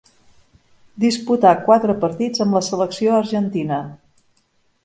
[1.03, 3.79] Disputà quatre partits amb la selecció argentina.